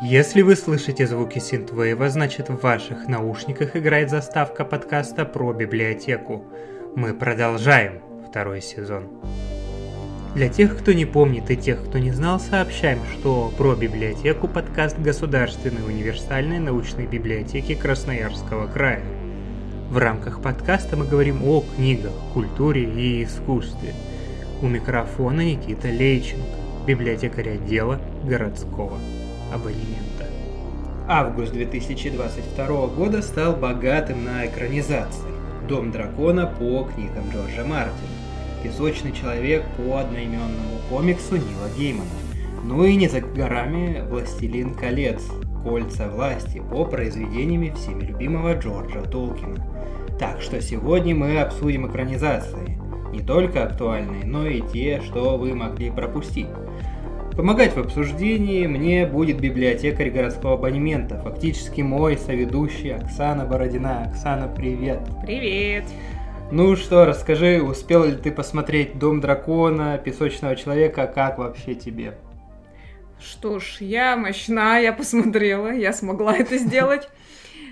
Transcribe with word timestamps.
Если 0.00 0.42
вы 0.42 0.54
слышите 0.54 1.08
звуки 1.08 1.40
синтвейва, 1.40 2.08
значит 2.08 2.50
в 2.50 2.62
ваших 2.62 3.08
наушниках 3.08 3.74
играет 3.74 4.10
заставка 4.10 4.64
подкаста 4.64 5.24
про 5.24 5.52
библиотеку. 5.52 6.44
Мы 6.94 7.14
продолжаем 7.14 7.94
второй 8.28 8.62
сезон. 8.62 9.08
Для 10.36 10.48
тех, 10.48 10.78
кто 10.78 10.92
не 10.92 11.04
помнит 11.04 11.50
и 11.50 11.56
тех, 11.56 11.84
кто 11.84 11.98
не 11.98 12.12
знал, 12.12 12.38
сообщаем, 12.38 13.00
что 13.12 13.52
про 13.58 13.74
библиотеку 13.74 14.46
подкаст 14.46 14.96
Государственной 15.00 15.84
универсальной 15.84 16.60
научной 16.60 17.06
библиотеки 17.06 17.74
Красноярского 17.74 18.68
края. 18.68 19.02
В 19.90 19.98
рамках 19.98 20.40
подкаста 20.40 20.96
мы 20.96 21.06
говорим 21.06 21.42
о 21.42 21.64
книгах, 21.74 22.12
культуре 22.32 22.84
и 22.84 23.24
искусстве. 23.24 23.94
У 24.62 24.68
микрофона 24.68 25.40
Никита 25.40 25.88
Лейченко, 25.88 26.86
библиотекарь 26.86 27.54
отдела 27.54 28.00
городского 28.22 28.96
абонемента. 29.52 30.26
Август 31.06 31.52
2022 31.52 32.86
года 32.88 33.22
стал 33.22 33.56
богатым 33.56 34.24
на 34.24 34.46
экранизации. 34.46 35.24
«Дом 35.68 35.90
дракона» 35.90 36.46
по 36.46 36.84
книгам 36.84 37.30
Джорджа 37.32 37.64
Мартина, 37.64 38.08
«Песочный 38.62 39.12
человек» 39.12 39.64
по 39.76 39.98
одноименному 39.98 40.78
комиксу 40.90 41.36
Нила 41.36 41.68
Геймана. 41.76 42.10
Ну 42.64 42.84
и 42.84 42.96
не 42.96 43.08
за 43.08 43.20
горами 43.20 44.02
«Властелин 44.08 44.74
колец», 44.74 45.22
«Кольца 45.62 46.08
власти» 46.08 46.62
по 46.70 46.84
произведениями 46.84 47.74
всеми 47.76 48.04
любимого 48.04 48.54
Джорджа 48.54 49.02
Толкина. 49.02 49.64
Так 50.18 50.42
что 50.42 50.60
сегодня 50.60 51.14
мы 51.14 51.40
обсудим 51.40 51.86
экранизации. 51.86 52.78
Не 53.12 53.20
только 53.20 53.64
актуальные, 53.64 54.24
но 54.24 54.46
и 54.46 54.60
те, 54.60 55.00
что 55.00 55.38
вы 55.38 55.54
могли 55.54 55.90
пропустить. 55.90 56.48
Помогать 57.38 57.76
в 57.76 57.78
обсуждении 57.78 58.66
мне 58.66 59.06
будет 59.06 59.38
библиотекарь 59.38 60.10
городского 60.10 60.54
абонемента, 60.54 61.20
фактически 61.22 61.82
мой 61.82 62.18
соведущий 62.18 62.92
Оксана 62.92 63.44
Бородина. 63.44 64.06
Оксана, 64.06 64.48
привет! 64.48 64.98
Привет! 65.22 65.84
Ну 66.50 66.74
что, 66.74 67.04
расскажи, 67.04 67.62
успел 67.62 68.06
ли 68.06 68.16
ты 68.16 68.32
посмотреть 68.32 68.98
«Дом 68.98 69.20
дракона», 69.20 69.98
«Песочного 69.98 70.56
человека», 70.56 71.06
как 71.06 71.38
вообще 71.38 71.76
тебе? 71.76 72.18
Что 73.20 73.60
ж, 73.60 73.76
я 73.82 74.16
мощна, 74.16 74.78
я 74.78 74.92
посмотрела, 74.92 75.72
я 75.72 75.92
смогла 75.92 76.36
это 76.36 76.58
сделать. 76.58 77.08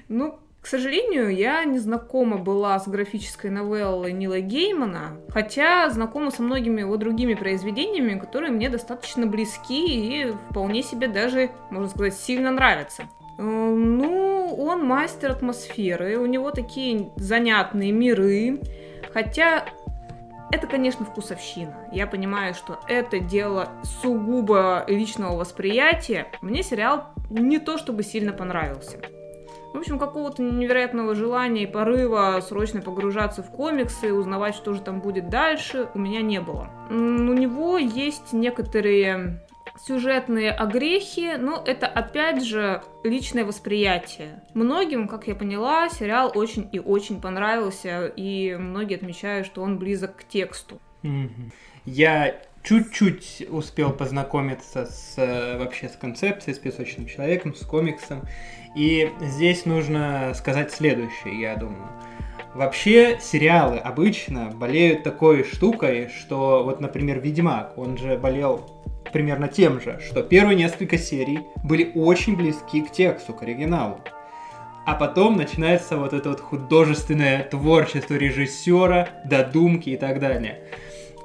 Ну, 0.09 0.39
к 0.67 0.69
сожалению, 0.69 1.33
я 1.33 1.65
не 1.65 1.79
знакома 1.79 2.39
была 2.39 2.81
с 2.81 2.89
графической 2.89 3.51
новеллой 3.51 4.13
Нила 4.13 4.41
Геймана, 4.41 5.17
хотя 5.29 5.89
знакома 5.91 6.33
со 6.33 6.43
многими 6.43 6.81
его 6.81 6.97
другими 6.97 7.35
произведениями, 7.35 8.19
которые 8.19 8.51
мне 8.51 8.69
достаточно 8.69 9.27
близки 9.27 9.87
и 9.87 10.33
вполне 10.51 10.83
себе 10.83 11.07
даже, 11.07 11.51
можно 11.71 11.89
сказать, 11.89 12.15
сильно 12.15 12.51
нравятся. 12.51 13.05
Э, 13.39 13.43
ну, 13.43 14.57
он 14.59 14.85
мастер 14.85 15.31
атмосферы, 15.31 16.19
у 16.19 16.27
него 16.27 16.51
такие 16.51 17.11
занятные 17.15 17.93
миры, 17.93 18.59
хотя 19.15 19.67
это, 20.51 20.67
конечно, 20.67 21.05
вкусовщина. 21.05 21.77
Я 21.93 22.09
понимаю, 22.09 22.55
что 22.55 22.81
это 22.89 23.21
дело 23.21 23.69
сугубо 24.03 24.85
личного 24.89 25.37
восприятия. 25.37 26.27
Мне 26.41 26.65
сериал 26.65 27.05
не 27.31 27.61
то 27.61 27.79
чтобы 27.79 28.03
сильно 28.03 28.33
понравился. 28.33 28.99
В 29.73 29.79
общем, 29.79 29.99
какого-то 29.99 30.43
невероятного 30.43 31.15
желания 31.15 31.65
и 31.65 31.67
порыва 31.67 32.41
срочно 32.41 32.81
погружаться 32.81 33.43
в 33.43 33.51
комиксы, 33.51 34.13
узнавать, 34.13 34.55
что 34.55 34.73
же 34.73 34.81
там 34.81 35.01
будет 35.01 35.29
дальше, 35.29 35.89
у 35.95 35.99
меня 35.99 36.23
не 36.23 36.41
было. 36.41 36.71
У 36.89 36.95
него 36.95 37.77
есть 37.77 38.33
некоторые 38.33 39.43
сюжетные 39.85 40.51
огрехи, 40.53 41.37
но 41.39 41.63
это 41.65 41.87
опять 41.87 42.43
же 42.43 42.83
личное 43.05 43.45
восприятие. 43.45 44.43
Многим, 44.55 45.09
как 45.09 45.27
я 45.27 45.35
поняла, 45.35 45.89
сериал 45.89 46.33
очень 46.35 46.69
и 46.73 46.79
очень 46.79 47.21
понравился, 47.21 48.07
и 48.07 48.57
многие 48.57 48.97
отмечают, 48.97 49.47
что 49.47 49.63
он 49.63 49.79
близок 49.79 50.17
к 50.17 50.25
тексту. 50.25 50.81
Я 51.85 52.41
чуть-чуть 52.63 53.47
успел 53.49 53.93
познакомиться 53.93 54.87
с 54.87 55.15
э, 55.19 55.57
вообще 55.57 55.89
с 55.89 55.93
концепцией, 55.93 56.55
с 56.55 56.59
песочным 56.59 57.07
человеком, 57.07 57.55
с 57.55 57.65
комиксом. 57.65 58.23
И 58.77 59.11
здесь 59.23 59.65
нужно 59.65 60.35
сказать 60.35 60.71
следующее, 60.71 61.41
я 61.41 61.57
думаю. 61.57 61.89
Вообще 62.55 63.19
сериалы 63.21 63.79
обычно 63.79 64.51
болеют 64.51 65.03
такой 65.03 65.45
штукой, 65.45 66.11
что 66.11 66.63
вот, 66.63 66.81
например, 66.81 67.21
Ведьмак, 67.21 67.79
он 67.79 67.97
же 67.97 68.19
болел 68.19 68.71
примерно 69.13 69.49
тем 69.49 69.81
же, 69.81 69.99
что 70.07 70.23
первые 70.23 70.57
несколько 70.57 70.99
серий 70.99 71.41
были 71.65 71.91
очень 71.95 72.37
близки 72.37 72.83
к 72.83 72.93
тексту, 72.93 73.33
к 73.33 73.43
оригиналу. 73.43 74.01
А 74.85 74.95
потом 74.95 75.37
начинается 75.39 75.97
вот 75.97 76.13
это 76.13 76.29
вот 76.29 76.41
художественное 76.41 77.45
творчество 77.45 78.15
режиссера, 78.15 79.09
додумки 79.25 79.89
и 79.91 79.97
так 79.97 80.21
далее. 80.21 80.61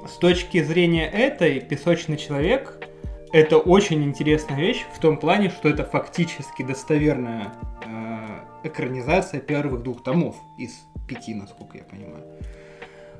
С 0.08 0.16
точки 0.16 0.62
зрения 0.62 1.06
этой, 1.06 1.60
«Песочный 1.60 2.16
человек» 2.16 2.82
это 3.32 3.56
очень 3.56 4.04
интересная 4.04 4.58
вещь 4.58 4.84
в 4.94 4.98
том 4.98 5.16
плане, 5.16 5.48
что 5.48 5.68
это 5.68 5.84
фактически 5.84 6.62
достоверная 6.62 7.52
э, 7.84 8.68
экранизация 8.68 9.40
первых 9.40 9.82
двух 9.82 10.02
томов 10.02 10.36
из 10.58 10.84
пяти, 11.08 11.34
насколько 11.34 11.78
я 11.78 11.84
понимаю. 11.84 12.24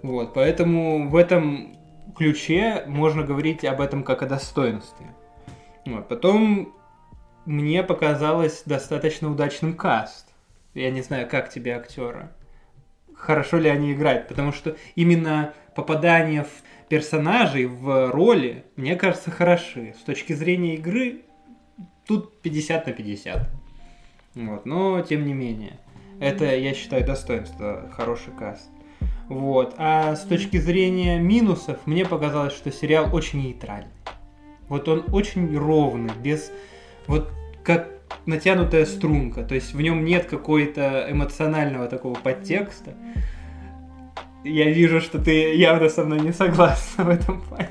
Вот, 0.03 0.35
поэтому 0.35 1.09
в 1.09 1.17
этом 1.17 1.77
ключе 2.15 2.85
можно 2.87 3.23
говорить 3.23 3.65
об 3.65 3.81
этом 3.81 4.05
как 4.05 4.23
о 4.23 4.27
достоинстве. 4.27 5.07
Вот, 5.87 6.09
потом 6.09 6.75
мне 7.47 7.83
показалось 7.83 8.63
достаточно 8.67 9.31
удачным 9.31 9.75
каст. 9.75 10.29
Я 10.75 10.91
не 10.91 11.01
знаю, 11.01 11.29
как 11.29 11.49
тебе 11.49 11.75
актеры. 11.75 12.29
Хорошо 13.15 13.59
ли 13.59 13.69
они 13.69 13.93
играют, 13.93 14.29
потому 14.29 14.53
что 14.53 14.77
именно 14.95 15.55
попадание 15.75 16.45
в 16.45 16.89
персонажей 16.89 17.67
в 17.67 18.11
роли, 18.11 18.65
мне 18.77 18.97
кажется, 18.97 19.31
хороши. 19.31 19.95
С 19.99 20.05
точки 20.05 20.33
зрения 20.33 20.75
игры, 20.75 21.23
тут 22.07 22.41
50 22.43 22.87
на 22.87 22.93
50. 22.93 23.51
Вот, 24.35 24.67
но 24.67 25.01
тем 25.01 25.27
не 25.27 25.33
менее. 25.33 25.79
Это, 26.21 26.45
я 26.55 26.75
считаю, 26.75 27.05
достоинство, 27.05 27.91
хороший 27.93 28.33
каст. 28.39 28.71
Вот. 29.29 29.75
А 29.79 30.15
с 30.15 30.23
точки 30.25 30.59
зрения 30.59 31.19
минусов, 31.19 31.79
мне 31.87 32.05
показалось, 32.05 32.53
что 32.53 32.71
сериал 32.71 33.15
очень 33.15 33.43
нейтральный. 33.43 33.91
Вот 34.69 34.89
он 34.89 35.05
очень 35.13 35.57
ровный, 35.57 36.13
без... 36.23 36.53
Вот 37.07 37.31
как 37.65 37.89
натянутая 38.27 38.85
струнка. 38.85 39.43
То 39.43 39.55
есть 39.55 39.75
в 39.75 39.81
нем 39.81 40.05
нет 40.05 40.27
какой-то 40.27 41.07
эмоционального 41.11 41.89
такого 41.89 42.15
подтекста 42.15 42.95
я 44.45 44.71
вижу, 44.71 45.01
что 45.01 45.19
ты 45.19 45.55
явно 45.55 45.89
со 45.89 46.05
мной 46.05 46.21
не 46.21 46.33
согласна 46.33 47.05
в 47.05 47.09
этом 47.09 47.41
плане. 47.43 47.71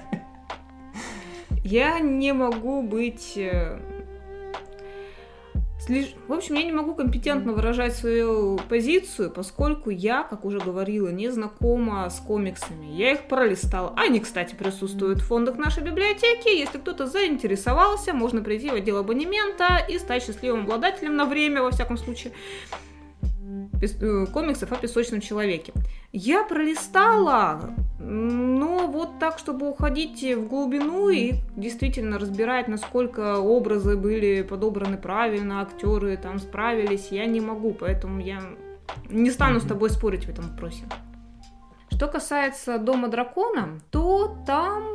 Я 1.63 1.99
не 1.99 2.33
могу 2.33 2.81
быть... 2.81 3.33
Э, 3.37 3.79
в 6.27 6.33
общем, 6.33 6.55
я 6.55 6.63
не 6.63 6.71
могу 6.71 6.95
компетентно 6.95 7.53
выражать 7.53 7.95
свою 7.95 8.59
позицию, 8.69 9.31
поскольку 9.31 9.89
я, 9.89 10.23
как 10.23 10.45
уже 10.45 10.59
говорила, 10.59 11.09
не 11.09 11.29
знакома 11.29 12.09
с 12.09 12.19
комиксами. 12.19 12.85
Я 12.85 13.13
их 13.13 13.27
пролистала. 13.27 13.93
Они, 13.97 14.19
кстати, 14.19 14.55
присутствуют 14.55 15.19
в 15.19 15.27
фондах 15.27 15.57
нашей 15.57 15.83
библиотеки. 15.83 16.55
Если 16.55 16.77
кто-то 16.77 17.07
заинтересовался, 17.07 18.13
можно 18.13 18.41
прийти 18.41 18.69
в 18.69 18.75
отдел 18.75 18.97
абонемента 18.97 19.85
и 19.89 19.97
стать 19.97 20.23
счастливым 20.23 20.61
обладателем 20.61 21.15
на 21.15 21.25
время, 21.25 21.61
во 21.61 21.71
всяком 21.71 21.97
случае. 21.97 22.31
Э, 23.81 24.27
комиксов 24.31 24.71
о 24.71 24.75
песочном 24.75 25.21
человеке. 25.21 25.73
Я 26.11 26.43
пролистала, 26.43 27.73
но 27.99 28.87
вот 28.87 29.17
так, 29.19 29.39
чтобы 29.39 29.69
уходить 29.69 30.21
в 30.23 30.47
глубину 30.47 31.09
и 31.09 31.33
действительно 31.55 32.19
разбирать, 32.19 32.67
насколько 32.67 33.39
образы 33.39 33.97
были 33.97 34.43
подобраны 34.43 34.97
правильно, 34.97 35.61
актеры 35.61 36.15
там 36.17 36.37
справились, 36.37 37.07
я 37.09 37.25
не 37.25 37.41
могу, 37.41 37.73
поэтому 37.73 38.19
я 38.19 38.41
не 39.09 39.31
стану 39.31 39.59
с 39.59 39.63
тобой 39.63 39.89
спорить 39.89 40.25
в 40.25 40.29
этом 40.29 40.49
вопросе. 40.49 40.83
Что 42.01 42.07
касается 42.07 42.79
Дома 42.79 43.09
дракона, 43.09 43.79
то 43.91 44.35
там 44.47 44.91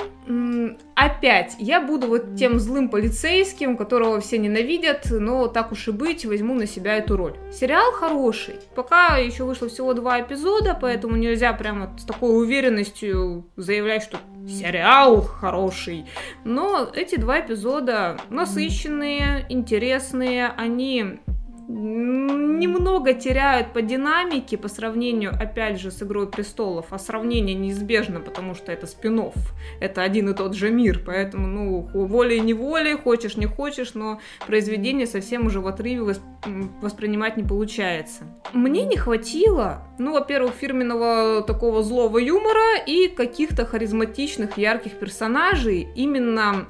опять 0.97 1.55
я 1.61 1.81
буду 1.81 2.09
вот 2.09 2.35
тем 2.35 2.59
злым 2.59 2.89
полицейским, 2.89 3.77
которого 3.77 4.21
все 4.21 4.39
ненавидят, 4.39 5.07
но 5.13 5.47
так 5.47 5.71
уж 5.71 5.87
и 5.87 5.93
быть, 5.93 6.27
возьму 6.27 6.55
на 6.55 6.67
себя 6.67 6.97
эту 6.97 7.17
роль. 7.17 7.37
Сериал 7.53 7.93
хороший. 7.93 8.57
Пока 8.75 9.19
еще 9.19 9.45
вышло 9.45 9.69
всего 9.69 9.95
два 9.95 10.21
эпизода, 10.21 10.77
поэтому 10.81 11.15
нельзя 11.15 11.53
прямо 11.53 11.97
с 11.97 12.03
такой 12.03 12.43
уверенностью 12.43 13.47
заявлять, 13.55 14.03
что 14.03 14.19
сериал 14.49 15.23
хороший. 15.23 16.07
Но 16.43 16.91
эти 16.93 17.21
два 17.21 17.39
эпизода 17.39 18.19
насыщенные, 18.31 19.47
интересные, 19.49 20.49
они 20.49 21.21
немного 21.69 23.13
теряют 23.13 23.73
по 23.73 23.83
динамике 23.83 24.57
по 24.57 24.69
сравнению, 24.69 25.33
опять 25.33 25.81
же, 25.81 25.91
с 25.91 26.03
«Игрой 26.03 26.29
престолов», 26.29 26.87
а 26.91 26.99
сравнение 26.99 27.55
неизбежно, 27.55 28.21
потому 28.21 28.55
что 28.55 28.73
это 28.73 28.87
спин 28.87 29.17
это 29.81 30.03
один 30.03 30.29
и 30.29 30.35
тот 30.35 30.55
же 30.55 30.71
мир, 30.71 31.01
поэтому, 31.05 31.47
ну, 31.47 31.89
волей-неволей, 31.95 32.95
хочешь 32.95 33.37
не 33.37 33.47
хочешь, 33.47 33.95
но 33.95 34.21
произведение 34.47 35.07
совсем 35.07 35.47
уже 35.47 35.61
в 35.61 35.67
отрыве 35.67 36.15
воспринимать 36.83 37.37
не 37.37 37.43
получается. 37.43 38.25
Мне 38.53 38.85
не 38.85 38.97
хватило, 38.97 39.85
ну, 39.99 40.13
во-первых, 40.13 40.53
фирменного 40.55 41.43
такого 41.43 41.83
злого 41.83 42.19
юмора 42.19 42.79
и 42.87 43.09
каких-то 43.09 43.65
харизматичных, 43.65 44.59
ярких 44.59 44.93
персонажей, 44.93 45.89
именно 45.95 46.67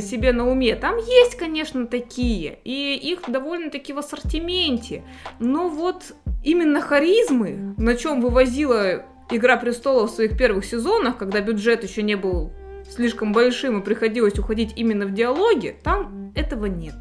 себе 0.00 0.32
на 0.32 0.48
уме. 0.48 0.76
Там 0.76 0.96
есть, 0.96 1.36
конечно, 1.36 1.86
такие, 1.86 2.58
и 2.64 2.94
их 2.94 3.20
довольно-таки 3.28 3.92
в 3.92 3.98
ассортименте. 3.98 5.04
Но 5.38 5.68
вот 5.68 6.14
именно 6.42 6.80
харизмы, 6.80 7.74
на 7.76 7.96
чем 7.96 8.20
вывозила 8.20 9.04
Игра 9.30 9.56
престолов 9.56 10.10
в 10.10 10.14
своих 10.14 10.36
первых 10.36 10.64
сезонах, 10.64 11.16
когда 11.16 11.40
бюджет 11.40 11.84
еще 11.84 12.02
не 12.02 12.16
был 12.16 12.52
слишком 12.90 13.32
большим 13.32 13.80
и 13.80 13.84
приходилось 13.84 14.38
уходить 14.38 14.74
именно 14.76 15.06
в 15.06 15.14
диалоги, 15.14 15.76
там 15.82 16.32
этого 16.34 16.66
нет. 16.66 16.94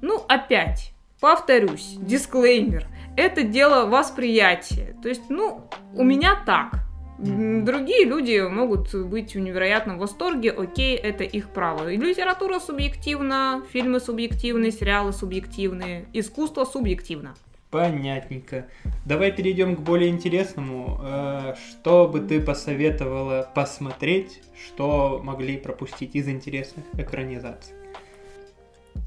Ну, 0.00 0.24
опять, 0.28 0.94
повторюсь, 1.20 1.96
дисклеймер. 1.98 2.86
Это 3.16 3.42
дело 3.42 3.86
восприятия. 3.86 4.96
То 5.02 5.10
есть, 5.10 5.28
ну, 5.28 5.68
у 5.94 6.02
меня 6.02 6.42
так. 6.46 6.80
Другие 7.20 8.06
люди 8.06 8.40
могут 8.48 8.94
быть 8.94 9.34
в 9.34 9.38
невероятном 9.38 9.98
восторге, 9.98 10.50
окей, 10.52 10.96
это 10.96 11.22
их 11.22 11.50
право. 11.50 11.92
И 11.92 11.98
литература 11.98 12.58
субъективна, 12.60 13.62
фильмы 13.70 14.00
субъективны, 14.00 14.70
сериалы 14.70 15.12
субъективные, 15.12 16.06
искусство 16.14 16.64
субъективно. 16.64 17.34
Понятненько. 17.70 18.66
Давай 19.04 19.32
перейдем 19.32 19.76
к 19.76 19.80
более 19.80 20.08
интересному. 20.08 20.98
Э, 21.02 21.54
что 21.70 22.08
бы 22.08 22.20
ты 22.20 22.40
посоветовала 22.40 23.48
посмотреть, 23.54 24.40
что 24.66 25.20
могли 25.22 25.58
пропустить 25.58 26.16
из 26.16 26.26
интересных 26.26 26.86
экранизаций? 26.94 27.74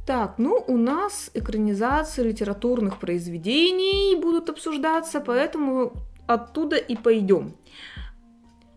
Так, 0.06 0.36
ну 0.38 0.64
у 0.68 0.78
нас 0.78 1.32
экранизации 1.34 2.24
литературных 2.24 3.00
произведений 3.00 4.16
будут 4.22 4.50
обсуждаться, 4.50 5.20
поэтому 5.20 5.94
оттуда 6.28 6.76
и 6.76 6.96
пойдем. 6.96 7.54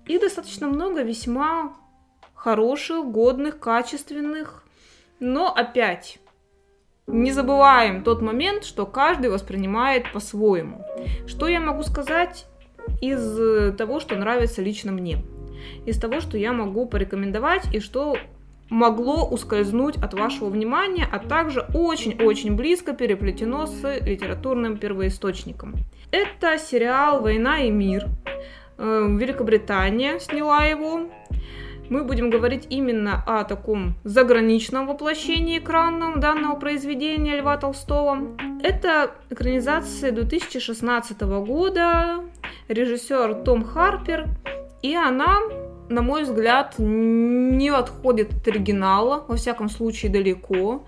Их 0.06 0.20
достаточно 0.20 0.68
много 0.68 1.02
весьма 1.02 1.74
хороших, 2.34 3.06
годных, 3.06 3.58
качественных, 3.58 4.64
но 5.18 5.52
опять 5.52 6.18
не 7.06 7.32
забываем 7.32 8.02
тот 8.02 8.20
момент, 8.20 8.64
что 8.64 8.86
каждый 8.86 9.30
воспринимает 9.30 10.12
по-своему. 10.12 10.84
Что 11.26 11.48
я 11.48 11.60
могу 11.60 11.82
сказать 11.82 12.46
из 13.00 13.76
того, 13.76 14.00
что 14.00 14.16
нравится 14.16 14.62
лично 14.62 14.92
мне? 14.92 15.18
Из 15.86 15.98
того, 15.98 16.20
что 16.20 16.36
я 16.36 16.52
могу 16.52 16.86
порекомендовать 16.86 17.72
и 17.74 17.80
что 17.80 18.16
могло 18.68 19.24
ускользнуть 19.28 19.96
от 19.96 20.14
вашего 20.14 20.48
внимания, 20.48 21.08
а 21.10 21.18
также 21.20 21.64
очень-очень 21.74 22.56
близко 22.56 22.92
переплетено 22.92 23.66
с 23.66 24.00
литературным 24.00 24.76
первоисточником. 24.76 25.74
Это 26.10 26.58
сериал 26.58 27.20
«Война 27.20 27.60
и 27.60 27.70
мир», 27.70 28.06
Великобритания 28.78 30.18
сняла 30.18 30.64
его. 30.64 31.08
Мы 31.88 32.02
будем 32.02 32.30
говорить 32.30 32.66
именно 32.68 33.22
о 33.26 33.44
таком 33.44 33.94
заграничном 34.02 34.88
воплощении 34.88 35.58
экранном 35.58 36.18
данного 36.18 36.56
произведения 36.56 37.36
Льва 37.36 37.56
Толстого. 37.58 38.36
Это 38.62 39.12
экранизация 39.30 40.10
2016 40.10 41.20
года, 41.20 42.24
режиссер 42.68 43.34
Том 43.44 43.64
Харпер, 43.64 44.26
и 44.82 44.96
она, 44.96 45.38
на 45.88 46.02
мой 46.02 46.24
взгляд, 46.24 46.74
не 46.78 47.68
отходит 47.68 48.32
от 48.32 48.48
оригинала, 48.48 49.24
во 49.28 49.36
всяком 49.36 49.68
случае 49.68 50.10
далеко 50.10 50.84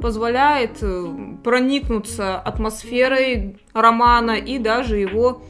позволяет 0.00 0.78
э, 0.82 1.06
проникнуться 1.44 2.38
атмосферой 2.38 3.58
романа 3.74 4.32
и 4.32 4.58
даже 4.58 4.96
его 4.96 5.42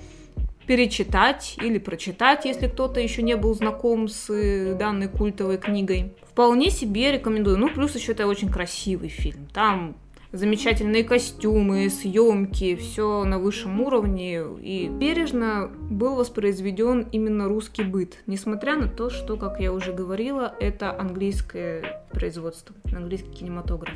перечитать 0.66 1.56
или 1.60 1.78
прочитать, 1.78 2.44
если 2.44 2.68
кто-то 2.68 3.00
еще 3.00 3.22
не 3.22 3.36
был 3.36 3.54
знаком 3.54 4.08
с 4.08 4.30
э, 4.30 4.74
данной 4.74 5.08
культовой 5.08 5.58
книгой. 5.58 6.12
Вполне 6.30 6.70
себе 6.70 7.12
рекомендую. 7.12 7.58
Ну, 7.58 7.68
плюс 7.68 7.94
еще 7.94 8.12
это 8.12 8.26
очень 8.26 8.50
красивый 8.50 9.08
фильм. 9.08 9.48
Там 9.52 9.96
замечательные 10.32 11.04
костюмы, 11.04 11.88
съемки, 11.90 12.74
все 12.76 13.24
на 13.24 13.38
высшем 13.38 13.80
уровне. 13.80 14.42
И 14.62 14.88
бережно 14.88 15.70
был 15.90 16.16
воспроизведен 16.16 17.06
именно 17.12 17.48
русский 17.48 17.82
быт, 17.82 18.18
несмотря 18.26 18.76
на 18.76 18.88
то, 18.88 19.10
что, 19.10 19.36
как 19.36 19.60
я 19.60 19.72
уже 19.72 19.92
говорила, 19.92 20.54
это 20.58 20.98
английское 20.98 22.04
производство, 22.10 22.74
английский 22.94 23.30
кинематограф. 23.30 23.94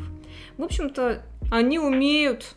В 0.59 0.63
общем-то, 0.63 1.23
они 1.51 1.79
умеют 1.79 2.55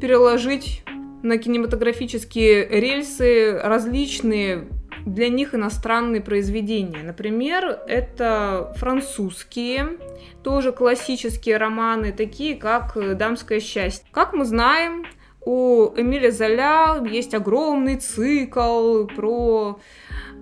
переложить 0.00 0.82
на 1.22 1.38
кинематографические 1.38 2.68
рельсы 2.68 3.58
различные 3.62 4.68
для 5.04 5.28
них 5.28 5.54
иностранные 5.54 6.20
произведения. 6.20 7.02
Например, 7.02 7.80
это 7.86 8.74
французские, 8.76 9.98
тоже 10.42 10.72
классические 10.72 11.56
романы, 11.56 12.12
такие 12.12 12.56
как 12.56 12.96
«Дамское 13.16 13.60
счастье». 13.60 14.06
Как 14.12 14.32
мы 14.32 14.44
знаем, 14.44 15.06
у 15.40 15.88
Эмиля 15.96 16.30
Золя 16.30 17.02
есть 17.08 17.34
огромный 17.34 17.96
цикл 17.96 19.06
про 19.06 19.80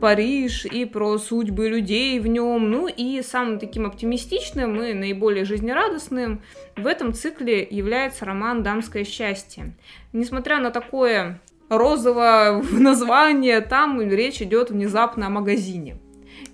Париж 0.00 0.66
и 0.66 0.84
про 0.84 1.18
судьбы 1.18 1.68
людей 1.68 2.18
в 2.20 2.26
нем. 2.26 2.70
Ну 2.70 2.88
и 2.88 3.22
самым 3.22 3.58
таким 3.58 3.86
оптимистичным 3.86 4.82
и 4.82 4.92
наиболее 4.92 5.44
жизнерадостным 5.44 6.42
в 6.76 6.86
этом 6.86 7.12
цикле 7.12 7.66
является 7.68 8.24
роман 8.24 8.62
«Дамское 8.62 9.04
счастье». 9.04 9.74
Несмотря 10.12 10.60
на 10.60 10.70
такое 10.70 11.40
розовое 11.68 12.62
название, 12.72 13.60
там 13.60 14.00
речь 14.00 14.42
идет 14.42 14.70
внезапно 14.70 15.26
о 15.26 15.30
магазине 15.30 15.98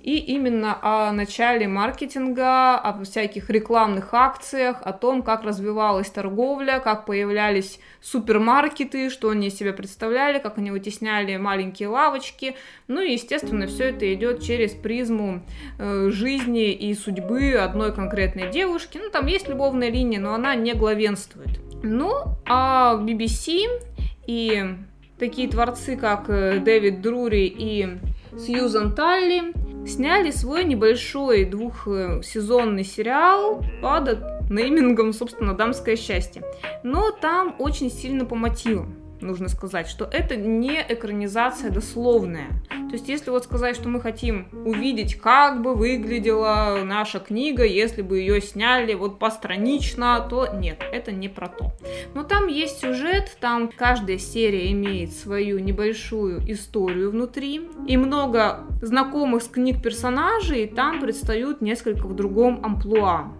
и 0.02 0.16
именно 0.16 0.78
о 0.82 1.12
начале 1.12 1.68
маркетинга, 1.68 2.76
о 2.76 3.04
всяких 3.04 3.48
рекламных 3.50 4.12
акциях, 4.12 4.78
о 4.82 4.92
том, 4.92 5.22
как 5.22 5.44
развивалась 5.44 6.10
торговля, 6.10 6.80
как 6.80 7.06
появлялись 7.06 7.78
супермаркеты, 8.00 9.10
что 9.10 9.30
они 9.30 9.46
из 9.46 9.56
себя 9.56 9.72
представляли, 9.72 10.40
как 10.40 10.58
они 10.58 10.72
вытесняли 10.72 11.36
маленькие 11.36 11.88
лавочки. 11.88 12.56
Ну 12.88 13.00
и, 13.00 13.12
естественно, 13.12 13.68
все 13.68 13.90
это 13.90 14.12
идет 14.12 14.42
через 14.42 14.72
призму 14.72 15.42
э, 15.78 16.10
жизни 16.10 16.72
и 16.72 16.94
судьбы 16.94 17.52
одной 17.52 17.94
конкретной 17.94 18.50
девушки. 18.50 18.98
Ну, 18.98 19.08
там 19.08 19.26
есть 19.26 19.48
любовная 19.48 19.90
линия, 19.90 20.18
но 20.18 20.34
она 20.34 20.56
не 20.56 20.74
главенствует. 20.74 21.60
Ну, 21.84 22.24
а 22.44 22.96
BBC 22.96 23.68
и 24.26 24.74
такие 25.20 25.48
творцы, 25.48 25.96
как 25.96 26.28
э, 26.28 26.58
Дэвид 26.58 27.00
Друри 27.00 27.46
и 27.46 27.98
Сьюзан 28.36 28.96
Талли 28.96 29.52
сняли 29.86 30.30
свой 30.30 30.64
небольшой 30.64 31.44
двухсезонный 31.44 32.84
сериал 32.84 33.64
под 33.80 34.50
неймингом, 34.50 35.12
собственно, 35.12 35.54
«Дамское 35.54 35.96
счастье». 35.96 36.42
Но 36.82 37.10
там 37.10 37.56
очень 37.58 37.90
сильно 37.90 38.24
по 38.24 38.34
мотивам 38.34 39.01
нужно 39.22 39.48
сказать, 39.48 39.88
что 39.88 40.04
это 40.04 40.36
не 40.36 40.84
экранизация 40.88 41.70
дословная. 41.70 42.48
То 42.68 42.96
есть, 42.96 43.08
если 43.08 43.30
вот 43.30 43.44
сказать, 43.44 43.74
что 43.74 43.88
мы 43.88 44.00
хотим 44.00 44.48
увидеть, 44.66 45.14
как 45.14 45.62
бы 45.62 45.74
выглядела 45.74 46.80
наша 46.84 47.20
книга, 47.20 47.64
если 47.64 48.02
бы 48.02 48.18
ее 48.18 48.40
сняли 48.42 48.92
вот 48.94 49.18
постранично, 49.18 50.26
то 50.28 50.48
нет, 50.54 50.82
это 50.92 51.10
не 51.10 51.28
про 51.28 51.48
то. 51.48 51.72
Но 52.14 52.22
там 52.22 52.48
есть 52.48 52.80
сюжет, 52.80 53.36
там 53.40 53.70
каждая 53.74 54.18
серия 54.18 54.70
имеет 54.72 55.12
свою 55.12 55.58
небольшую 55.58 56.42
историю 56.52 57.10
внутри, 57.10 57.68
и 57.88 57.96
много 57.96 58.66
знакомых 58.82 59.42
с 59.42 59.48
книг 59.48 59.82
персонажей 59.82 60.66
там 60.66 61.00
предстают 61.00 61.62
несколько 61.62 62.06
в 62.06 62.14
другом 62.14 62.60
амплуа. 62.62 63.32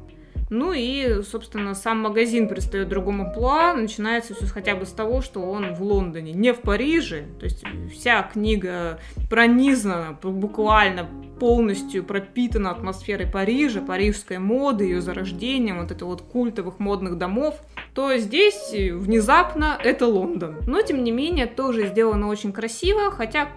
Ну 0.53 0.75
и, 0.75 1.23
собственно, 1.23 1.75
сам 1.75 2.01
магазин 2.01 2.47
предстает 2.47 2.91
другому 2.91 3.25
амплуа. 3.25 3.73
Начинается 3.73 4.35
все 4.35 4.45
хотя 4.45 4.77
бы 4.77 4.85
с 4.85 4.91
того, 4.91 5.23
что 5.23 5.41
он 5.41 5.73
в 5.75 5.83
Лондоне, 5.83 6.33
не 6.35 6.53
в 6.53 6.61
Париже. 6.61 7.25
То 7.39 7.45
есть 7.47 7.65
вся 7.91 8.23
книга 8.23 8.99
пронизана 9.31 10.19
буквально 10.23 11.09
полностью 11.41 12.05
пропитана 12.05 12.71
атмосферой 12.71 13.27
Парижа, 13.27 13.81
парижской 13.81 14.39
моды, 14.39 14.85
ее 14.85 15.01
зарождением, 15.01 15.81
вот 15.81 15.91
это 15.91 16.05
вот 16.05 16.21
культовых 16.21 16.79
модных 16.79 17.19
домов, 17.19 17.59
то 17.95 18.17
здесь 18.17 18.71
внезапно 18.73 19.77
это 19.83 20.07
Лондон. 20.07 20.59
Но, 20.69 20.83
тем 20.83 21.03
не 21.03 21.11
менее, 21.11 21.47
тоже 21.47 21.89
сделано 21.89 22.29
очень 22.29 22.53
красиво, 22.53 23.11
хотя 23.11 23.49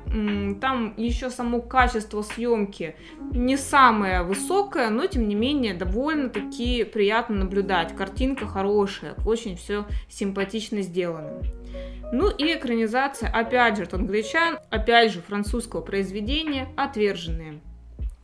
там 0.61 0.93
еще 0.97 1.29
само 1.29 1.61
качество 1.61 2.23
съемки 2.23 2.95
не 3.33 3.57
самое 3.57 4.23
высокое, 4.23 4.89
но, 4.89 5.05
тем 5.05 5.27
не 5.27 5.35
менее, 5.35 5.75
довольно-таки 5.75 6.84
приятно 6.91 7.35
наблюдать. 7.35 7.95
Картинка 7.95 8.47
хорошая, 8.47 9.15
очень 9.25 9.55
все 9.57 9.85
симпатично 10.09 10.81
сделано. 10.81 11.41
Ну 12.11 12.29
и 12.29 12.53
экранизация, 12.53 13.29
опять 13.29 13.77
же, 13.77 13.83
от 13.83 13.93
англичан, 13.93 14.59
опять 14.69 15.11
же, 15.11 15.21
французского 15.21 15.81
произведения 15.81 16.69
«Отверженные». 16.77 17.59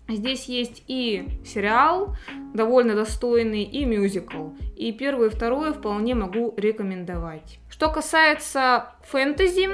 Здесь 0.08 0.46
есть 0.46 0.84
и 0.88 1.39
сериал, 1.46 2.15
довольно 2.53 2.96
достойный, 2.96 3.63
и 3.63 3.86
мюзикл. 3.86 4.50
И 4.75 4.91
первое 4.91 5.27
и 5.27 5.30
второе 5.30 5.72
вполне 5.72 6.15
могу 6.15 6.53
рекомендовать. 6.58 7.60
Что 7.70 7.89
касается 7.89 8.94
фэнтези 9.03 9.70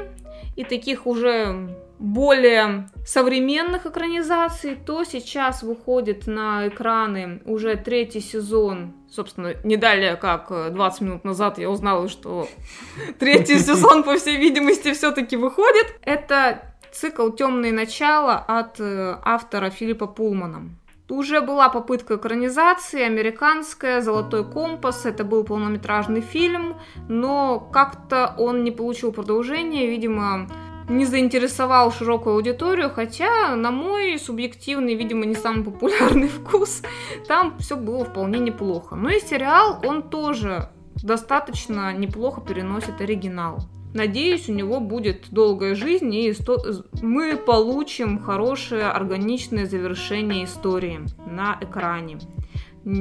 и 0.56 0.63
таких 0.63 1.08
уже 1.08 1.75
более 2.00 2.89
современных 3.06 3.86
экранизаций, 3.86 4.75
то 4.75 5.04
сейчас 5.04 5.63
выходит 5.63 6.27
на 6.27 6.68
экраны 6.68 7.42
уже 7.46 7.75
третий 7.75 8.22
сезон. 8.22 8.94
Собственно, 9.10 9.56
не 9.63 9.77
далее, 9.77 10.16
как 10.16 10.50
20 10.50 11.01
минут 11.01 11.24
назад 11.24 11.58
я 11.58 11.70
узнала, 11.70 12.08
что 12.08 12.48
третий 13.20 13.60
сезон, 13.60 14.04
по 14.04 14.18
всей 14.18 14.38
видимости, 14.38 14.94
все-таки 14.94 15.38
выходит. 15.38 15.96
Это 16.04 16.63
цикл 16.92 17.30
«Темные 17.30 17.74
начала» 17.74 18.38
от 18.38 18.80
э, 18.80 19.18
автора 19.24 19.70
Филиппа 19.70 20.08
Пулмана. 20.08 20.70
Уже 21.10 21.39
была 21.39 21.70
попытка 21.70 22.16
экранизации, 22.16 23.01
американская, 23.01 24.01
«Золотой 24.01 24.44
компас», 24.44 25.06
это 25.06 25.24
был 25.24 25.46
полнометражный 25.46 26.20
фильм, 26.20 26.75
но 27.08 27.60
как-то 27.60 28.36
он 28.38 28.66
не 28.66 28.72
получил 28.72 29.13
продолжения, 29.13 29.88
видимо, 29.88 30.50
не 30.88 31.06
заинтересовал 31.06 31.91
широкую 31.91 32.36
аудиторию, 32.36 32.89
хотя, 32.89 33.56
на 33.56 33.72
мой 33.72 34.17
субъективный, 34.17 34.96
видимо, 34.96 35.25
не 35.25 35.36
самый 35.36 35.63
популярный 35.63 36.27
вкус, 36.27 36.82
там 37.27 37.58
все 37.60 37.75
было 37.75 38.06
вполне 38.06 38.39
неплохо. 38.39 38.96
Но 38.96 39.10
и 39.10 39.20
сериал, 39.20 39.82
он 39.86 40.03
тоже 40.03 40.70
достаточно 40.96 41.94
неплохо 41.94 42.41
переносит 42.41 43.01
оригинал. 43.01 43.60
Надеюсь, 43.94 44.50
у 44.50 44.53
него 44.53 44.79
будет 44.79 45.27
долгая 45.32 45.74
жизнь, 45.74 46.13
и 46.13 46.34
мы 47.01 47.36
получим 47.36 48.20
хорошее 48.20 48.86
органичное 48.86 49.65
завершение 49.65 50.46
истории 50.46 51.01
на 51.25 51.58
экране 51.62 52.20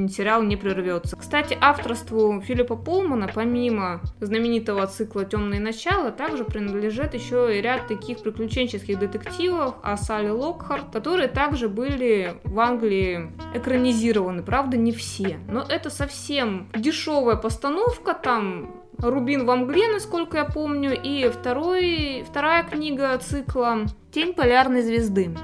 сериал 0.09 0.43
не 0.43 0.57
прервется. 0.57 1.15
Кстати, 1.15 1.57
авторству 1.59 2.41
Филиппа 2.41 2.75
Полмана, 2.75 3.29
помимо 3.33 4.01
знаменитого 4.19 4.85
цикла 4.87 5.25
«Темные 5.25 5.59
начала», 5.59 6.11
также 6.11 6.43
принадлежит 6.43 7.13
еще 7.13 7.57
и 7.57 7.61
ряд 7.61 7.87
таких 7.87 8.19
приключенческих 8.19 8.99
детективов 8.99 9.75
о 9.83 9.97
Салли 9.97 10.29
Локхарт, 10.29 10.91
которые 10.91 11.27
также 11.27 11.69
были 11.69 12.35
в 12.43 12.59
Англии 12.59 13.31
экранизированы. 13.53 14.43
Правда, 14.43 14.77
не 14.77 14.91
все. 14.91 15.39
Но 15.47 15.63
это 15.67 15.89
совсем 15.89 16.69
дешевая 16.75 17.35
постановка, 17.35 18.13
там 18.13 18.83
Рубин 18.99 19.45
в 19.45 19.55
мгле, 19.55 19.87
насколько 19.93 20.37
я 20.37 20.45
помню, 20.45 20.99
и 21.01 21.29
второй, 21.29 22.25
вторая 22.27 22.63
книга 22.63 23.17
цикла 23.19 23.85
«Тень 24.11 24.33
полярной 24.33 24.81
звезды». 24.81 25.35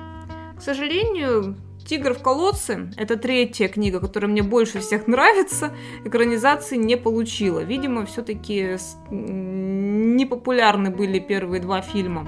К 0.58 0.62
сожалению, 0.62 1.56
«Тигр 1.86 2.14
в 2.14 2.22
колодце»— 2.22 2.90
это 2.98 3.18
третья 3.18 3.68
книга, 3.68 4.00
которая 4.00 4.32
мне 4.32 4.42
больше 4.42 4.80
всех 4.80 5.08
нравится, 5.08 5.74
экранизации 6.06 6.78
не 6.78 6.96
получила. 6.96 7.60
Видимо, 7.60 8.06
все-таки 8.06 8.78
непопулярны 9.10 10.90
были 10.90 11.20
первые 11.20 11.62
два 11.62 11.82
фильма. 11.82 12.28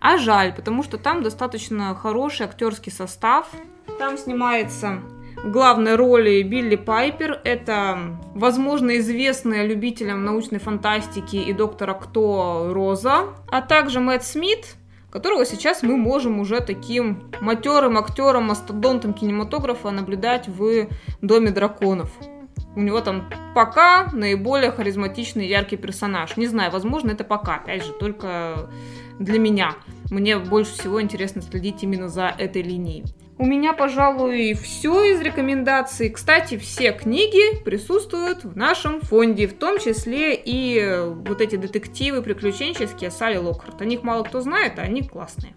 А 0.00 0.18
жаль, 0.18 0.52
потому 0.54 0.82
что 0.82 0.98
там 0.98 1.22
достаточно 1.22 1.94
хороший 1.94 2.46
актерский 2.46 2.92
состав. 2.92 3.48
Там 3.98 4.16
снимается 4.18 5.00
в 5.36 5.50
главной 5.50 5.94
роли 5.96 6.42
Билли 6.42 6.76
Пайпер. 6.76 7.40
Это, 7.44 7.98
возможно, 8.34 8.98
известная 8.98 9.66
любителям 9.66 10.24
научной 10.24 10.58
фантастики 10.58 11.36
и 11.36 11.52
доктора 11.52 11.94
Кто 11.94 12.70
Роза. 12.72 13.28
А 13.50 13.62
также 13.62 14.00
Мэтт 14.00 14.24
Смит, 14.24 14.76
которого 15.10 15.44
сейчас 15.44 15.82
мы 15.82 15.96
можем 15.96 16.40
уже 16.40 16.60
таким 16.60 17.30
матерым 17.40 17.96
актером, 17.96 18.44
мастодонтом 18.44 19.14
кинематографа 19.14 19.90
наблюдать 19.90 20.48
в 20.48 20.88
Доме 21.22 21.50
драконов. 21.50 22.10
У 22.76 22.80
него 22.80 23.00
там 23.00 23.28
пока 23.54 24.08
наиболее 24.12 24.70
харизматичный 24.70 25.46
яркий 25.46 25.76
персонаж. 25.76 26.36
Не 26.36 26.46
знаю, 26.46 26.70
возможно, 26.70 27.10
это 27.10 27.24
пока, 27.24 27.56
опять 27.56 27.84
же, 27.84 27.92
только 27.92 28.70
для 29.18 29.38
меня. 29.38 29.74
Мне 30.10 30.38
больше 30.38 30.72
всего 30.72 31.02
интересно 31.02 31.42
следить 31.42 31.82
именно 31.82 32.08
за 32.08 32.28
этой 32.38 32.62
линией. 32.62 33.04
У 33.40 33.46
меня, 33.46 33.72
пожалуй, 33.72 34.54
все 34.54 35.14
из 35.14 35.20
рекомендаций. 35.20 36.10
Кстати, 36.10 36.58
все 36.58 36.90
книги 36.90 37.62
присутствуют 37.62 38.42
в 38.42 38.56
нашем 38.56 39.00
фонде, 39.00 39.46
в 39.46 39.54
том 39.54 39.78
числе 39.78 40.34
и 40.34 41.04
вот 41.24 41.40
эти 41.40 41.54
детективы 41.54 42.20
приключенческие 42.20 43.12
Салли 43.12 43.36
Локхарт. 43.36 43.80
О 43.80 43.84
них 43.84 44.02
мало 44.02 44.24
кто 44.24 44.40
знает, 44.40 44.80
а 44.80 44.82
они 44.82 45.02
классные. 45.02 45.54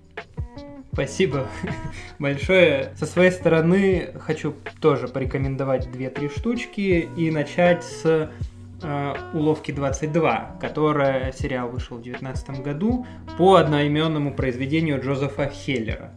Спасибо 0.93 1.47
большое. 2.19 2.93
Со 2.97 3.07
своей 3.07 3.31
стороны 3.31 4.09
хочу 4.19 4.53
тоже 4.79 5.07
порекомендовать 5.07 5.91
две-три 5.91 6.29
штучки 6.29 7.09
и 7.17 7.31
начать 7.31 7.83
с 7.83 8.29
э, 8.83 9.13
«Уловки 9.33 9.71
22», 9.71 10.59
которая 10.59 11.31
сериал 11.31 11.69
вышел 11.69 11.97
в 11.97 12.03
2019 12.03 12.61
году 12.63 13.07
по 13.39 13.55
одноименному 13.55 14.35
произведению 14.35 15.01
Джозефа 15.01 15.47
Хеллера. 15.47 16.11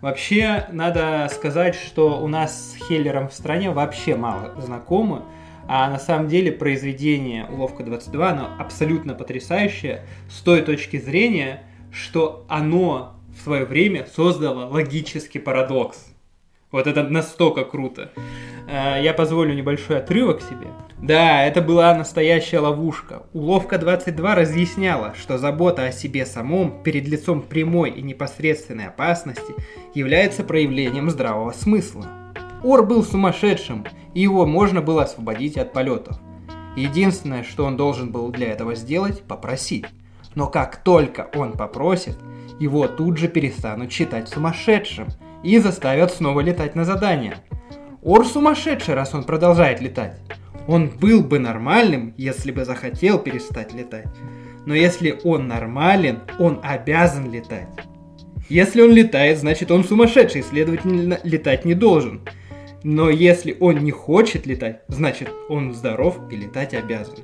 Вообще, 0.00 0.66
надо 0.72 1.28
сказать, 1.30 1.74
что 1.74 2.22
у 2.22 2.26
нас 2.26 2.72
с 2.72 2.74
Хеллером 2.86 3.28
в 3.28 3.34
стране 3.34 3.70
вообще 3.70 4.16
мало 4.16 4.58
знакомы, 4.58 5.22
а 5.68 5.90
на 5.90 5.98
самом 5.98 6.28
деле 6.28 6.50
произведение 6.52 7.44
«Уловка 7.46 7.82
22», 7.82 8.30
оно 8.30 8.48
абсолютно 8.58 9.14
потрясающее 9.14 10.06
с 10.30 10.40
той 10.40 10.62
точки 10.62 10.98
зрения, 10.98 11.64
что 11.92 12.46
оно 12.48 13.20
в 13.38 13.42
свое 13.42 13.66
время 13.66 14.06
создало 14.06 14.66
логический 14.66 15.38
парадокс. 15.38 16.06
Вот 16.72 16.86
это 16.86 17.02
настолько 17.02 17.64
круто. 17.64 18.12
Э, 18.68 19.02
я 19.02 19.12
позволю 19.12 19.54
небольшой 19.54 19.98
отрывок 19.98 20.40
себе. 20.40 20.68
Да, 21.02 21.44
это 21.44 21.62
была 21.62 21.92
настоящая 21.94 22.60
ловушка. 22.60 23.24
Уловка 23.32 23.76
22 23.76 24.34
разъясняла, 24.36 25.14
что 25.18 25.36
забота 25.36 25.86
о 25.86 25.92
себе 25.92 26.24
самом 26.24 26.82
перед 26.84 27.08
лицом 27.08 27.42
прямой 27.42 27.90
и 27.90 28.02
непосредственной 28.02 28.86
опасности 28.86 29.54
является 29.94 30.44
проявлением 30.44 31.10
здравого 31.10 31.50
смысла. 31.52 32.06
Ор 32.62 32.86
был 32.86 33.02
сумасшедшим, 33.02 33.86
и 34.14 34.20
его 34.20 34.46
можно 34.46 34.80
было 34.80 35.02
освободить 35.02 35.56
от 35.56 35.72
полетов. 35.72 36.18
Единственное, 36.76 37.42
что 37.42 37.64
он 37.64 37.76
должен 37.76 38.12
был 38.12 38.30
для 38.30 38.52
этого 38.52 38.76
сделать– 38.76 39.22
попросить. 39.28 39.86
Но 40.36 40.46
как 40.46 40.84
только 40.84 41.28
он 41.34 41.52
попросит, 41.52 42.16
его 42.60 42.86
тут 42.86 43.16
же 43.16 43.26
перестанут 43.26 43.90
считать 43.90 44.28
сумасшедшим 44.28 45.08
и 45.42 45.58
заставят 45.58 46.12
снова 46.12 46.40
летать 46.40 46.74
на 46.74 46.84
задание. 46.84 47.36
Ор 48.02 48.26
сумасшедший, 48.26 48.94
раз 48.94 49.14
он 49.14 49.24
продолжает 49.24 49.80
летать. 49.80 50.20
Он 50.66 50.88
был 50.88 51.22
бы 51.22 51.38
нормальным, 51.38 52.14
если 52.16 52.52
бы 52.52 52.64
захотел 52.64 53.18
перестать 53.18 53.74
летать. 53.74 54.06
Но 54.66 54.74
если 54.74 55.18
он 55.24 55.48
нормален, 55.48 56.20
он 56.38 56.60
обязан 56.62 57.30
летать. 57.30 57.68
Если 58.48 58.82
он 58.82 58.92
летает, 58.92 59.38
значит 59.38 59.70
он 59.70 59.84
сумасшедший, 59.84 60.42
следовательно, 60.42 61.18
летать 61.22 61.64
не 61.64 61.74
должен. 61.74 62.22
Но 62.82 63.10
если 63.10 63.56
он 63.60 63.78
не 63.78 63.90
хочет 63.90 64.46
летать, 64.46 64.80
значит 64.88 65.30
он 65.48 65.74
здоров 65.74 66.18
и 66.30 66.36
летать 66.36 66.74
обязан. 66.74 67.18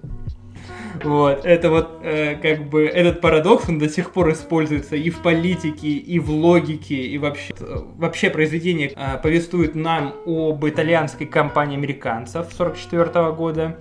Вот, 1.05 1.45
это 1.45 1.71
вот 1.71 2.01
э, 2.03 2.37
как 2.37 2.69
бы 2.69 2.87
этот 2.87 3.21
парадокс, 3.21 3.69
он 3.69 3.79
до 3.79 3.89
сих 3.89 4.13
пор 4.13 4.33
используется 4.33 4.97
и 4.97 5.11
в 5.11 5.21
политике, 5.21 5.89
и 5.89 6.19
в 6.19 6.31
логике, 6.31 6.95
и 6.95 7.19
вообще. 7.19 7.55
Вообще 7.97 8.31
произведение 8.31 8.93
э, 8.95 9.19
повествует 9.23 9.75
нам 9.75 10.15
об 10.27 10.67
итальянской 10.67 11.27
кампании 11.27 11.77
американцев 11.77 12.53
44 12.53 13.33
года, 13.33 13.77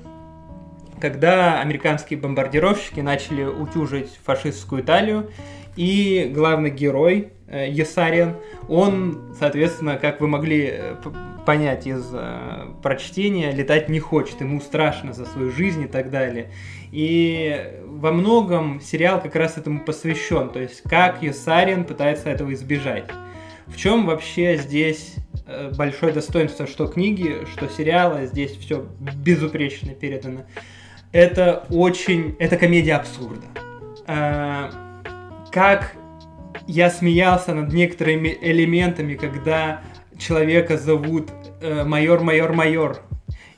когда 1.00 1.60
американские 1.62 2.20
бомбардировщики 2.20 3.00
начали 3.00 3.44
утюжить 3.44 4.10
фашистскую 4.24 4.82
Италию, 4.82 5.30
и 5.76 6.32
главный 6.34 6.70
герой 6.70 7.30
э, 7.30 7.35
Есариан, 7.48 8.38
он, 8.68 9.36
соответственно, 9.38 9.98
как 9.98 10.20
вы 10.20 10.28
могли 10.28 10.70
э, 10.72 10.96
понять 11.46 11.86
из 11.86 12.10
э, 12.12 12.68
прочтения, 12.82 13.52
летать 13.52 13.88
не 13.88 14.00
хочет, 14.00 14.42
ему 14.42 14.60
страшно 14.60 15.14
за 15.14 15.26
свою 15.26 15.52
жизнь 15.52 15.84
и 15.84 15.88
так 15.88 16.10
далее. 16.10 16.52
И 16.92 17.82
во 17.86 18.12
многом 18.12 18.82
сериал 18.82 19.22
как 19.22 19.36
раз 19.36 19.58
этому 19.58 19.80
посвящен, 19.82 20.50
то 20.50 20.60
есть 20.60 20.82
как 20.82 21.22
Юсарин 21.22 21.86
пытается 21.86 22.30
этого 22.30 22.54
избежать. 22.54 23.06
В 23.68 23.78
чем 23.78 24.06
вообще 24.08 24.58
здесь 24.58 25.16
э, 25.46 25.72
большое 25.78 26.14
достоинство, 26.14 26.66
что 26.66 26.88
книги, 26.88 27.46
что 27.52 27.68
сериала, 27.68 28.26
здесь 28.26 28.58
все 28.58 28.88
безупречно 29.00 29.94
передано. 29.94 30.42
Это 31.12 31.66
очень... 31.70 32.36
Это 32.40 32.58
комедия 32.58 32.96
абсурда. 32.96 33.46
Э, 34.08 34.70
как 35.52 35.96
я 36.68 36.90
смеялся 36.90 37.54
над 37.54 37.74
некоторыми 37.74 38.38
элементами, 38.42 39.16
когда 39.16 39.82
человека 40.18 40.78
зовут 40.78 41.30
э, 41.62 41.84
майор, 41.84 42.22
майор, 42.22 42.54
майор. 42.54 43.02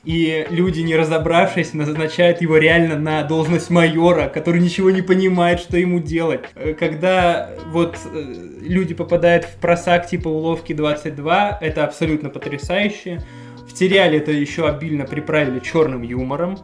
и 0.04 0.46
люди, 0.50 0.80
не 0.80 0.96
разобравшись, 0.96 1.74
назначают 1.74 2.40
его 2.40 2.56
реально 2.56 2.98
на 2.98 3.22
должность 3.22 3.70
майора, 3.70 4.28
который 4.28 4.60
ничего 4.60 4.90
не 4.90 5.02
понимает, 5.02 5.60
что 5.60 5.76
ему 5.76 6.00
делать. 6.00 6.40
Э, 6.54 6.74
когда 6.74 7.50
вот 7.66 7.98
э, 8.04 8.34
люди 8.60 8.94
попадают 8.94 9.44
в 9.44 9.56
просак 9.56 10.08
типа 10.08 10.28
уловки 10.28 10.72
22, 10.72 11.58
это 11.60 11.84
абсолютно 11.84 12.30
потрясающе. 12.30 13.22
В 13.66 13.76
сериале 13.76 14.18
это 14.18 14.32
еще 14.32 14.66
обильно 14.66 15.04
приправили 15.04 15.60
черным 15.60 16.02
юмором. 16.02 16.58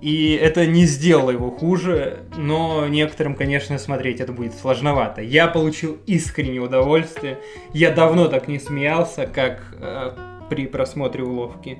И 0.00 0.34
это 0.34 0.66
не 0.66 0.84
сделало 0.84 1.30
его 1.30 1.50
хуже, 1.50 2.24
но 2.36 2.86
некоторым, 2.86 3.34
конечно, 3.34 3.78
смотреть 3.78 4.20
это 4.20 4.32
будет 4.32 4.54
сложновато. 4.54 5.22
Я 5.22 5.48
получил 5.48 5.98
искреннее 6.06 6.60
удовольствие. 6.60 7.38
Я 7.72 7.92
давно 7.92 8.28
так 8.28 8.46
не 8.46 8.58
смеялся, 8.58 9.26
как 9.26 9.74
э, 9.80 10.10
при 10.50 10.66
просмотре 10.66 11.24
уловки. 11.24 11.78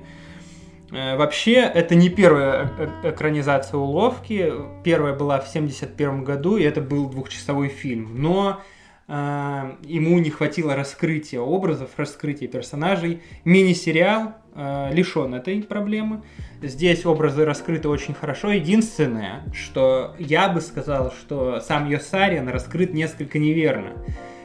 Э, 0.91 1.15
вообще, 1.17 1.55
это 1.55 1.95
не 1.95 2.09
первая 2.09 2.71
э, 2.77 2.87
э, 3.03 3.11
экранизация 3.11 3.77
уловки. 3.77 4.51
Первая 4.83 5.13
была 5.13 5.39
в 5.39 5.49
1971 5.49 6.23
году, 6.23 6.57
и 6.57 6.63
это 6.63 6.81
был 6.81 7.09
двухчасовой 7.09 7.67
фильм. 7.69 8.21
Но 8.21 8.61
ему 9.07 10.19
не 10.19 10.29
хватило 10.29 10.75
раскрытия 10.75 11.39
образов, 11.39 11.91
раскрытия 11.95 12.49
персонажей. 12.49 13.21
Мини-сериал 13.45 14.33
э, 14.53 14.89
лишен 14.91 15.33
этой 15.33 15.63
проблемы. 15.63 16.23
Здесь 16.61 17.05
образы 17.05 17.45
раскрыты 17.45 17.87
очень 17.87 18.13
хорошо. 18.13 18.51
Единственное, 18.51 19.43
что 19.53 20.13
я 20.19 20.49
бы 20.49 20.59
сказал, 20.59 21.11
что 21.11 21.61
сам 21.61 21.89
Йосариан 21.89 22.49
раскрыт 22.49 22.93
несколько 22.93 23.39
неверно. 23.39 23.93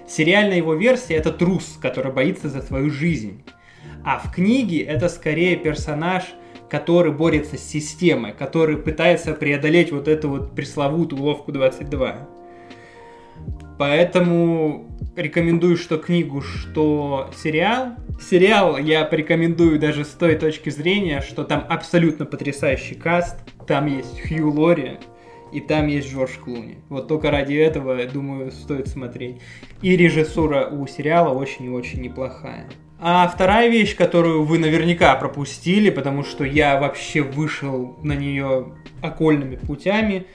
Сериальная 0.09 0.59
его 0.59 0.75
версия 0.75 1.15
это 1.15 1.33
трус, 1.33 1.79
который 1.81 2.13
боится 2.13 2.49
за 2.49 2.63
свою 2.63 2.91
жизнь. 2.91 3.43
А 4.05 4.19
в 4.19 4.33
книге 4.33 4.83
это 4.83 5.09
скорее 5.09 5.57
персонаж, 5.57 6.25
который 6.69 7.13
борется 7.13 7.57
с 7.57 7.65
системой, 7.65 8.33
который 8.33 8.77
пытается 8.77 9.35
преодолеть 9.35 9.91
вот 9.91 10.09
эту 10.09 10.29
вот 10.29 10.55
пресловутую 10.55 11.21
уловку 11.21 11.51
22. 11.51 12.29
Поэтому 13.79 14.87
рекомендую 15.17 15.77
что 15.77 15.99
книгу, 15.99 16.43
что 16.43 17.31
сериал. 17.37 17.95
Сериал 18.21 18.79
я 18.79 19.05
порекомендую 19.05 19.79
даже 19.79 20.05
с 20.05 20.11
той 20.11 20.37
точки 20.37 20.71
зрения, 20.71 21.21
что 21.21 21.45
там 21.45 21.65
абсолютно 21.69 22.25
потрясающий 22.25 22.95
каст. 22.95 23.37
Там 23.67 23.87
есть 23.87 24.21
Хью 24.21 24.51
Лори, 24.51 24.99
и 25.53 25.61
там 25.61 25.87
есть 25.87 26.13
Джордж 26.13 26.39
Клуни. 26.43 26.79
Вот 26.89 27.09
только 27.09 27.31
ради 27.31 27.55
этого, 27.55 28.05
думаю, 28.07 28.51
стоит 28.51 28.89
смотреть. 28.89 29.37
И 29.83 29.97
режиссура 29.97 30.69
у 30.69 30.87
сериала 30.87 31.33
очень 31.33 31.67
и 31.67 31.71
очень 31.71 32.01
неплохая. 32.01 32.69
А 32.99 33.27
вторая 33.27 33.69
вещь, 33.69 33.97
которую 33.97 34.45
вы 34.45 34.59
наверняка 34.59 35.15
пропустили, 35.17 35.91
потому 35.91 36.23
что 36.23 36.45
я 36.45 36.79
вообще 36.79 37.23
вышел 37.23 37.99
на 38.03 38.15
нее 38.15 38.75
окольными 39.01 39.57
путями, 39.57 40.27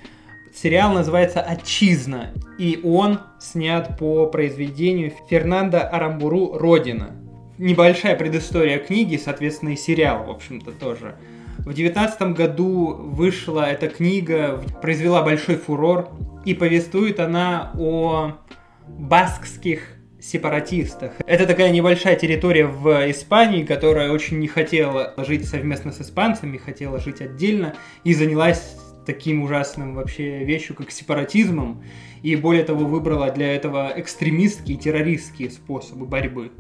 сериал 0.61 0.93
называется 0.93 1.41
«Отчизна», 1.41 2.31
и 2.57 2.79
он 2.83 3.19
снят 3.39 3.97
по 3.97 4.25
произведению 4.25 5.13
Фернанда 5.29 5.81
Арамбуру 5.81 6.57
«Родина». 6.57 7.11
Небольшая 7.57 8.15
предыстория 8.15 8.79
книги, 8.79 9.17
соответственно, 9.17 9.69
и 9.69 9.75
сериал, 9.75 10.25
в 10.25 10.29
общем-то, 10.29 10.71
тоже. 10.71 11.15
В 11.59 11.73
девятнадцатом 11.73 12.33
году 12.33 12.93
вышла 12.93 13.69
эта 13.69 13.87
книга, 13.87 14.63
произвела 14.81 15.21
большой 15.23 15.57
фурор, 15.57 16.09
и 16.45 16.53
повествует 16.53 17.19
она 17.19 17.71
о 17.77 18.33
баскских 18.87 19.81
сепаратистах. 20.19 21.11
Это 21.25 21.45
такая 21.45 21.71
небольшая 21.71 22.15
территория 22.15 22.65
в 22.65 23.11
Испании, 23.11 23.63
которая 23.63 24.11
очень 24.11 24.39
не 24.39 24.47
хотела 24.47 25.13
жить 25.17 25.47
совместно 25.47 25.91
с 25.91 26.01
испанцами, 26.01 26.57
хотела 26.57 26.99
жить 26.99 27.21
отдельно 27.21 27.75
и 28.03 28.13
занялась 28.13 28.77
таким 29.07 29.41
ужасным 29.41 29.95
вообще 29.95 30.43
вещью, 30.43 30.75
как 30.75 30.91
сепаратизмом, 30.91 31.83
и 32.21 32.35
более 32.35 32.63
того 32.63 32.85
выбрала 32.85 33.31
для 33.31 33.55
этого 33.55 33.91
экстремистские 33.95 34.77
и 34.77 34.79
террористские 34.79 35.49
способы 35.49 36.05
борьбы. 36.05 36.51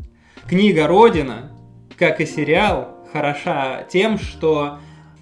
Книга 0.47 0.87
«Родина», 0.87 1.51
как 1.97 2.21
и 2.21 2.25
сериал, 2.25 2.97
хороша 3.11 3.83
тем, 3.83 4.17
что 4.17 4.79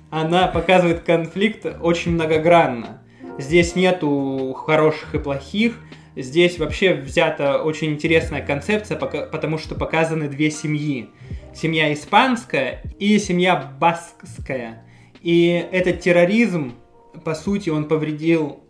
она 0.09 0.47
показывает 0.47 1.01
конфликт 1.01 1.65
очень 1.81 2.11
многогранно. 2.13 3.01
Здесь 3.37 3.75
нету 3.75 4.55
хороших 4.57 5.15
и 5.15 5.19
плохих, 5.19 5.77
Здесь 6.15 6.59
вообще 6.59 6.93
взята 6.93 7.61
очень 7.61 7.91
интересная 7.91 8.41
концепция, 8.41 8.97
потому 8.97 9.57
что 9.57 9.75
показаны 9.75 10.29
две 10.29 10.49
семьи. 10.49 11.09
Семья 11.53 11.93
испанская 11.93 12.83
и 12.99 13.19
семья 13.19 13.73
баскская. 13.79 14.85
И 15.21 15.67
этот 15.71 15.99
терроризм, 15.99 16.75
по 17.23 17.35
сути, 17.35 17.69
он 17.69 17.87
повредил 17.87 18.65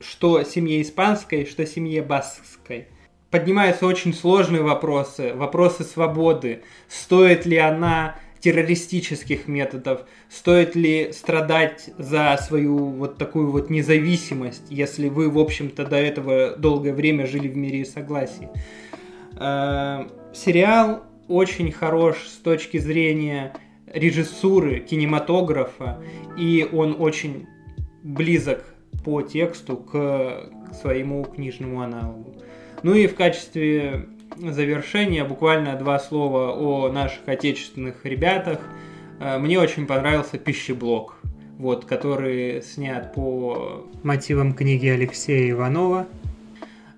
что 0.00 0.42
семье 0.42 0.82
испанской, 0.82 1.44
что 1.44 1.66
семье 1.66 2.02
баскской. 2.02 2.88
Поднимаются 3.30 3.86
очень 3.86 4.14
сложные 4.14 4.62
вопросы, 4.62 5.34
вопросы 5.34 5.84
свободы. 5.84 6.62
Стоит 6.88 7.44
ли 7.44 7.58
она 7.58 8.16
террористических 8.40 9.48
методов, 9.48 10.02
стоит 10.30 10.76
ли 10.76 11.12
страдать 11.12 11.90
за 11.98 12.38
свою 12.40 12.76
вот 12.90 13.18
такую 13.18 13.50
вот 13.50 13.68
независимость, 13.68 14.66
если 14.70 15.08
вы, 15.08 15.28
в 15.28 15.38
общем-то, 15.38 15.84
до 15.84 15.96
этого 15.96 16.56
долгое 16.56 16.92
время 16.92 17.26
жили 17.26 17.48
в 17.48 17.56
мире 17.56 17.80
и 17.80 17.84
согласии. 17.84 18.48
Э, 19.36 20.06
сериал 20.32 21.02
очень 21.26 21.72
хорош 21.72 22.28
с 22.28 22.36
точки 22.36 22.78
зрения 22.78 23.54
режиссуры, 23.92 24.80
кинематографа, 24.80 26.00
и 26.36 26.66
он 26.72 26.96
очень 26.98 27.48
близок 28.08 28.64
по 29.04 29.20
тексту 29.20 29.76
к 29.76 30.50
своему 30.80 31.24
книжному 31.24 31.82
аналогу. 31.82 32.34
Ну 32.82 32.94
и 32.94 33.06
в 33.06 33.14
качестве 33.14 34.06
завершение 34.38 35.24
буквально 35.24 35.76
два 35.76 35.98
слова 35.98 36.52
о 36.52 36.90
наших 36.90 37.28
отечественных 37.28 38.04
ребятах. 38.04 38.60
Э, 39.20 39.38
мне 39.38 39.58
очень 39.58 39.86
понравился 39.86 40.38
пищеблок, 40.38 41.16
вот, 41.58 41.84
который 41.84 42.62
снят 42.62 43.12
по 43.12 43.86
мотивам 44.02 44.54
книги 44.54 44.86
Алексея 44.86 45.50
Иванова. 45.50 46.06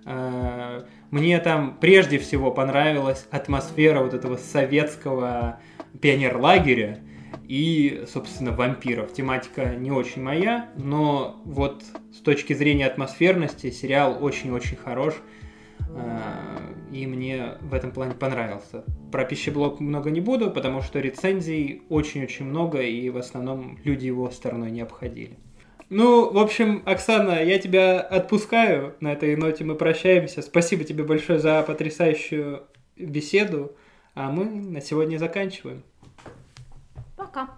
Э, 0.05 0.83
мне 1.11 1.41
там 1.41 1.77
прежде 1.81 2.19
всего 2.19 2.53
понравилась 2.53 3.27
атмосфера 3.33 4.01
вот 4.01 4.15
этого 4.15 4.37
советского 4.37 5.59
пионерлагеря 6.01 7.01
и, 7.51 8.05
собственно, 8.07 8.53
вампиров. 8.53 9.13
Тематика 9.13 9.75
не 9.75 9.91
очень 9.91 10.23
моя, 10.23 10.71
но 10.77 11.43
вот 11.45 11.83
с 12.13 12.19
точки 12.19 12.53
зрения 12.53 12.87
атмосферности 12.87 13.73
сериал 13.73 14.23
очень-очень 14.25 14.77
хорош. 14.77 15.15
Э, 15.81 16.21
и 16.93 17.09
мне 17.09 17.55
в 17.61 17.75
этом 17.75 17.91
плане 17.91 18.15
понравился. 18.15 18.85
Про 19.11 19.25
пищеблок 19.25 19.81
много 19.81 20.13
не 20.13 20.21
буду, 20.21 20.53
потому 20.53 20.81
что 20.81 21.01
рецензий 21.01 21.83
очень-очень 21.89 22.45
много, 22.45 22.83
и 22.83 23.11
в 23.11 23.17
основном 23.17 23.81
люди 23.83 24.07
его 24.07 24.31
стороной 24.31 24.71
не 24.71 24.83
обходили. 24.83 25.37
Ну, 25.89 26.33
в 26.33 26.39
общем, 26.39 26.85
Оксана, 26.87 27.43
я 27.43 27.59
тебя 27.59 28.01
отпускаю. 28.01 28.95
На 29.01 29.13
этой 29.13 29.35
ноте 29.35 29.65
мы 29.65 29.75
прощаемся. 29.75 30.43
Спасибо 30.43 30.85
тебе 30.85 31.03
большое 31.03 31.41
за 31.41 31.61
потрясающую 31.65 32.63
беседу. 32.97 33.73
А 34.15 34.31
мы 34.31 34.45
на 34.45 34.81
сегодня 34.81 35.19
заканчиваем. 35.19 35.83
Пока. 37.33 37.49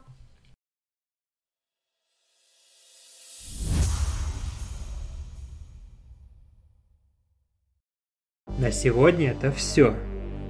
На 8.58 8.70
сегодня 8.70 9.30
это 9.30 9.50
все. 9.50 9.94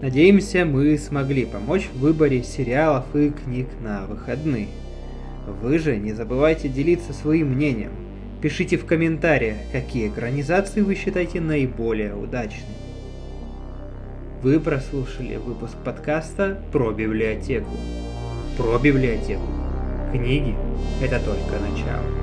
Надеемся, 0.01 0.65
мы 0.65 0.99
смогли 0.99 1.47
помочь 1.47 1.89
в 1.95 2.01
выборе 2.01 2.43
сериалов 2.43 3.15
и 3.15 3.31
книг 3.31 3.69
на 3.81 4.07
выходные. 4.07 4.69
Вы 5.47 5.79
же 5.79 5.97
не 5.97 6.13
забывайте 6.13 6.69
делиться 6.69 7.13
своим 7.13 7.53
мнением. 7.53 7.93
Пишите 8.41 8.77
в 8.77 8.87
комментариях, 8.87 9.59
какие 9.71 10.09
экранизации 10.09 10.81
вы 10.81 10.97
считаете 10.97 11.41
наиболее 11.41 12.17
удачными. 12.17 12.75
Вы 14.43 14.59
прослушали 14.59 15.37
выпуск 15.37 15.77
подкаста 15.85 16.61
про 16.73 16.91
библиотеку. 16.91 17.71
Про 18.57 18.79
библиотеку. 18.79 19.41
Книги– 20.13 20.55
это 21.03 21.19
только 21.21 21.59
начало. 21.59 22.22